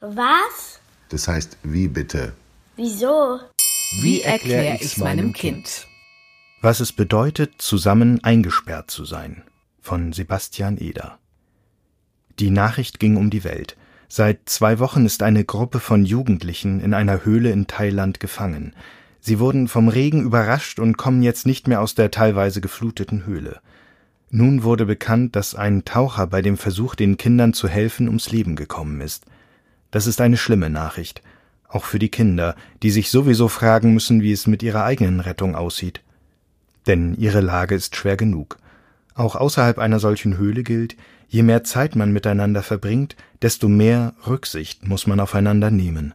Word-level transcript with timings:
Was? 0.00 0.80
Das 1.10 1.28
heißt, 1.28 1.58
wie 1.62 1.86
bitte? 1.86 2.32
Wieso? 2.76 3.38
Wie 4.00 4.22
erkläre 4.22 4.78
ich's 4.80 4.96
meinem 4.96 5.34
Kind? 5.34 5.86
Was 6.62 6.80
es 6.80 6.92
bedeutet, 6.92 7.54
zusammen 7.58 8.24
eingesperrt 8.24 8.90
zu 8.90 9.04
sein. 9.04 9.42
Von 9.82 10.14
Sebastian 10.14 10.78
Eder. 10.78 11.18
Die 12.38 12.48
Nachricht 12.48 12.98
ging 12.98 13.18
um 13.18 13.28
die 13.28 13.44
Welt. 13.44 13.76
Seit 14.08 14.48
zwei 14.48 14.78
Wochen 14.78 15.04
ist 15.04 15.22
eine 15.22 15.44
Gruppe 15.44 15.80
von 15.80 16.06
Jugendlichen 16.06 16.80
in 16.80 16.94
einer 16.94 17.26
Höhle 17.26 17.50
in 17.50 17.66
Thailand 17.66 18.20
gefangen. 18.20 18.74
Sie 19.20 19.38
wurden 19.38 19.68
vom 19.68 19.88
Regen 19.88 20.22
überrascht 20.22 20.78
und 20.78 20.96
kommen 20.96 21.22
jetzt 21.22 21.44
nicht 21.44 21.68
mehr 21.68 21.82
aus 21.82 21.94
der 21.94 22.10
teilweise 22.10 22.62
gefluteten 22.62 23.26
Höhle. 23.26 23.60
Nun 24.30 24.62
wurde 24.62 24.86
bekannt, 24.86 25.36
dass 25.36 25.54
ein 25.54 25.84
Taucher 25.84 26.26
bei 26.26 26.40
dem 26.40 26.56
Versuch, 26.56 26.94
den 26.94 27.18
Kindern 27.18 27.52
zu 27.52 27.68
helfen, 27.68 28.08
ums 28.08 28.30
Leben 28.30 28.56
gekommen 28.56 29.02
ist. 29.02 29.26
Das 29.90 30.06
ist 30.06 30.20
eine 30.20 30.36
schlimme 30.36 30.70
Nachricht, 30.70 31.22
auch 31.68 31.84
für 31.84 31.98
die 31.98 32.08
Kinder, 32.08 32.54
die 32.82 32.90
sich 32.90 33.10
sowieso 33.10 33.48
fragen 33.48 33.94
müssen, 33.94 34.22
wie 34.22 34.32
es 34.32 34.46
mit 34.46 34.62
ihrer 34.62 34.84
eigenen 34.84 35.20
Rettung 35.20 35.54
aussieht. 35.54 36.02
Denn 36.86 37.14
ihre 37.16 37.40
Lage 37.40 37.74
ist 37.74 37.96
schwer 37.96 38.16
genug. 38.16 38.58
Auch 39.14 39.36
außerhalb 39.36 39.78
einer 39.78 40.00
solchen 40.00 40.38
Höhle 40.38 40.62
gilt, 40.62 40.96
je 41.28 41.42
mehr 41.42 41.64
Zeit 41.64 41.96
man 41.96 42.12
miteinander 42.12 42.62
verbringt, 42.62 43.16
desto 43.42 43.68
mehr 43.68 44.14
Rücksicht 44.26 44.86
muss 44.86 45.06
man 45.06 45.20
aufeinander 45.20 45.70
nehmen. 45.70 46.14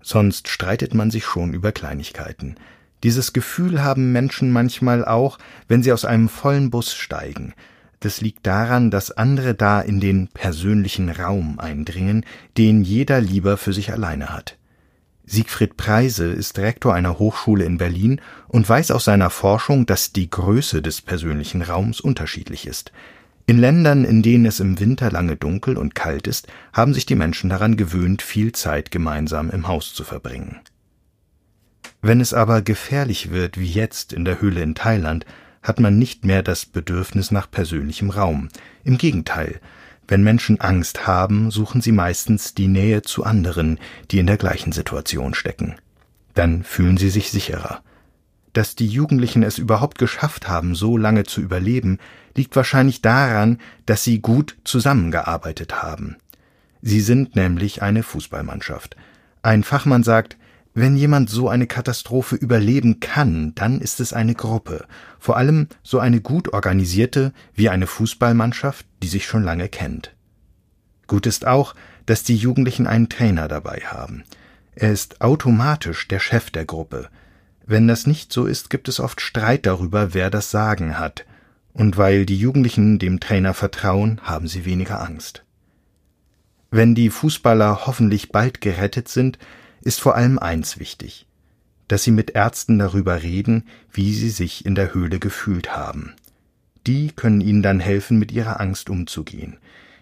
Sonst 0.00 0.48
streitet 0.48 0.94
man 0.94 1.10
sich 1.10 1.24
schon 1.24 1.52
über 1.52 1.72
Kleinigkeiten. 1.72 2.56
Dieses 3.02 3.32
Gefühl 3.32 3.82
haben 3.82 4.12
Menschen 4.12 4.50
manchmal 4.50 5.04
auch, 5.04 5.38
wenn 5.68 5.82
sie 5.82 5.92
aus 5.92 6.04
einem 6.04 6.28
vollen 6.28 6.70
Bus 6.70 6.94
steigen. 6.94 7.54
Das 8.00 8.20
liegt 8.20 8.46
daran, 8.46 8.90
dass 8.90 9.10
andere 9.10 9.54
da 9.54 9.80
in 9.80 10.00
den 10.00 10.28
persönlichen 10.28 11.08
Raum 11.10 11.58
eindringen, 11.58 12.24
den 12.56 12.82
jeder 12.82 13.20
lieber 13.20 13.56
für 13.56 13.72
sich 13.72 13.92
alleine 13.92 14.28
hat. 14.28 14.56
Siegfried 15.24 15.76
Preise 15.76 16.26
ist 16.26 16.58
Rektor 16.58 16.94
einer 16.94 17.18
Hochschule 17.18 17.64
in 17.64 17.76
Berlin 17.76 18.20
und 18.46 18.66
weiß 18.66 18.92
aus 18.92 19.04
seiner 19.04 19.30
Forschung, 19.30 19.84
dass 19.84 20.12
die 20.12 20.30
Größe 20.30 20.80
des 20.80 21.02
persönlichen 21.02 21.60
Raums 21.60 22.00
unterschiedlich 22.00 22.66
ist. 22.66 22.92
In 23.46 23.58
Ländern, 23.58 24.04
in 24.04 24.22
denen 24.22 24.46
es 24.46 24.60
im 24.60 24.78
Winter 24.78 25.10
lange 25.10 25.36
dunkel 25.36 25.76
und 25.76 25.94
kalt 25.94 26.26
ist, 26.26 26.46
haben 26.72 26.94
sich 26.94 27.04
die 27.04 27.14
Menschen 27.14 27.50
daran 27.50 27.76
gewöhnt, 27.76 28.22
viel 28.22 28.52
Zeit 28.52 28.90
gemeinsam 28.90 29.50
im 29.50 29.68
Haus 29.68 29.92
zu 29.92 30.04
verbringen. 30.04 30.60
Wenn 32.00 32.20
es 32.20 32.32
aber 32.32 32.62
gefährlich 32.62 33.30
wird, 33.30 33.58
wie 33.58 33.70
jetzt 33.70 34.12
in 34.12 34.24
der 34.24 34.40
Höhle 34.40 34.62
in 34.62 34.74
Thailand, 34.74 35.26
hat 35.62 35.80
man 35.80 35.98
nicht 35.98 36.24
mehr 36.24 36.42
das 36.42 36.66
Bedürfnis 36.66 37.30
nach 37.30 37.50
persönlichem 37.50 38.10
Raum. 38.10 38.48
Im 38.84 38.98
Gegenteil, 38.98 39.60
wenn 40.06 40.22
Menschen 40.22 40.60
Angst 40.60 41.06
haben, 41.06 41.50
suchen 41.50 41.82
sie 41.82 41.92
meistens 41.92 42.54
die 42.54 42.68
Nähe 42.68 43.02
zu 43.02 43.24
anderen, 43.24 43.78
die 44.10 44.18
in 44.18 44.26
der 44.26 44.38
gleichen 44.38 44.72
Situation 44.72 45.34
stecken. 45.34 45.76
Dann 46.34 46.62
fühlen 46.62 46.96
sie 46.96 47.10
sich 47.10 47.30
sicherer. 47.30 47.82
Dass 48.54 48.74
die 48.74 48.86
Jugendlichen 48.86 49.42
es 49.42 49.58
überhaupt 49.58 49.98
geschafft 49.98 50.48
haben, 50.48 50.74
so 50.74 50.96
lange 50.96 51.24
zu 51.24 51.42
überleben, 51.42 51.98
liegt 52.34 52.56
wahrscheinlich 52.56 53.02
daran, 53.02 53.58
dass 53.84 54.02
sie 54.02 54.20
gut 54.20 54.56
zusammengearbeitet 54.64 55.82
haben. 55.82 56.16
Sie 56.80 57.00
sind 57.00 57.36
nämlich 57.36 57.82
eine 57.82 58.02
Fußballmannschaft. 58.02 58.96
Ein 59.42 59.62
Fachmann 59.62 60.04
sagt, 60.04 60.38
wenn 60.80 60.96
jemand 60.96 61.28
so 61.28 61.48
eine 61.48 61.66
Katastrophe 61.66 62.36
überleben 62.36 63.00
kann, 63.00 63.52
dann 63.56 63.80
ist 63.80 63.98
es 63.98 64.12
eine 64.12 64.34
Gruppe, 64.34 64.86
vor 65.18 65.36
allem 65.36 65.66
so 65.82 65.98
eine 65.98 66.20
gut 66.20 66.52
organisierte 66.52 67.32
wie 67.54 67.68
eine 67.68 67.86
Fußballmannschaft, 67.86 68.86
die 69.02 69.08
sich 69.08 69.26
schon 69.26 69.42
lange 69.42 69.68
kennt. 69.68 70.14
Gut 71.08 71.26
ist 71.26 71.46
auch, 71.46 71.74
dass 72.06 72.22
die 72.22 72.36
Jugendlichen 72.36 72.86
einen 72.86 73.08
Trainer 73.08 73.48
dabei 73.48 73.82
haben. 73.86 74.22
Er 74.74 74.92
ist 74.92 75.20
automatisch 75.20 76.06
der 76.06 76.20
Chef 76.20 76.50
der 76.50 76.64
Gruppe. 76.64 77.08
Wenn 77.66 77.88
das 77.88 78.06
nicht 78.06 78.32
so 78.32 78.46
ist, 78.46 78.70
gibt 78.70 78.88
es 78.88 79.00
oft 79.00 79.20
Streit 79.20 79.66
darüber, 79.66 80.14
wer 80.14 80.30
das 80.30 80.50
Sagen 80.50 80.98
hat. 80.98 81.24
Und 81.72 81.96
weil 81.96 82.24
die 82.24 82.38
Jugendlichen 82.38 82.98
dem 82.98 83.18
Trainer 83.18 83.52
vertrauen, 83.52 84.20
haben 84.22 84.46
sie 84.46 84.64
weniger 84.64 85.00
Angst. 85.00 85.44
Wenn 86.70 86.94
die 86.94 87.10
Fußballer 87.10 87.86
hoffentlich 87.86 88.30
bald 88.30 88.60
gerettet 88.60 89.08
sind, 89.08 89.38
ist 89.80 90.00
vor 90.00 90.16
allem 90.16 90.38
eins 90.38 90.78
wichtig, 90.78 91.26
dass 91.88 92.04
Sie 92.04 92.10
mit 92.10 92.30
Ärzten 92.30 92.78
darüber 92.78 93.22
reden, 93.22 93.66
wie 93.92 94.12
Sie 94.12 94.30
sich 94.30 94.66
in 94.66 94.74
der 94.74 94.94
Höhle 94.94 95.18
gefühlt 95.18 95.76
haben. 95.76 96.14
Die 96.86 97.12
können 97.12 97.40
Ihnen 97.40 97.62
dann 97.62 97.80
helfen, 97.80 98.18
mit 98.18 98.32
Ihrer 98.32 98.60
Angst 98.60 98.90
umzugehen. 98.90 99.58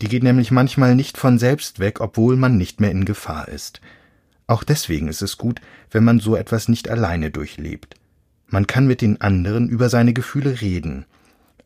Die 0.00 0.08
geht 0.08 0.22
nämlich 0.22 0.50
manchmal 0.50 0.94
nicht 0.94 1.18
von 1.18 1.38
selbst 1.38 1.80
weg, 1.80 2.00
obwohl 2.00 2.36
man 2.36 2.56
nicht 2.56 2.80
mehr 2.80 2.90
in 2.90 3.04
Gefahr 3.04 3.48
ist. 3.48 3.80
Auch 4.46 4.64
deswegen 4.64 5.08
ist 5.08 5.22
es 5.22 5.38
gut, 5.38 5.60
wenn 5.90 6.04
man 6.04 6.20
so 6.20 6.36
etwas 6.36 6.68
nicht 6.68 6.88
alleine 6.88 7.30
durchlebt. 7.30 7.96
Man 8.46 8.66
kann 8.66 8.86
mit 8.86 9.02
den 9.02 9.20
anderen 9.20 9.68
über 9.68 9.88
seine 9.90 10.14
Gefühle 10.14 10.60
reden. 10.60 11.04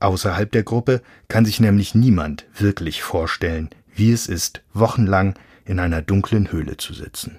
Außerhalb 0.01 0.51
der 0.51 0.65
Gruppe 0.65 1.01
kann 1.29 1.45
sich 1.45 1.61
nämlich 1.61 1.95
niemand 1.95 2.47
wirklich 2.57 3.03
vorstellen, 3.03 3.71
wie 3.95 4.11
es 4.11 4.27
ist, 4.27 4.63
wochenlang 4.73 5.35
in 5.65 5.79
einer 5.79 6.03
dunklen 6.03 6.51
Höhle 6.51 6.77
zu 6.77 6.93
sitzen. 6.93 7.39